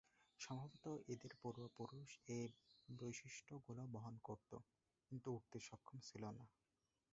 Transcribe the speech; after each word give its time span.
সম্ভবত 0.39 0.85
এদের 1.07 1.31
পূর্বপুরুষ 1.41 2.09
এ 2.29 2.41
বৈশিষ্ট্যগুলো 2.89 3.81
বহন 3.95 4.15
করত, 4.23 4.51
কিন্তু 5.07 5.27
উড়তে 5.33 5.57
সক্ষম 5.67 5.97
ছিল 6.01 6.23
না। 6.37 6.45